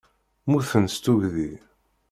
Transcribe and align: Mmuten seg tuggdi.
Mmuten 0.45 0.85
seg 0.89 1.01
tuggdi. 1.03 1.51